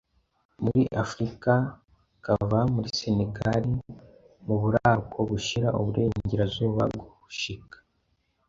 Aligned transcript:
muri 0.63 0.81
Afrika, 1.03 1.53
kava 2.25 2.59
muri 2.73 2.87
Senegali 2.99 3.73
mu 4.45 4.55
buraruko 4.61 5.17
bushira 5.29 5.67
uburengerazuba, 5.79 6.83
gushika 7.23 7.77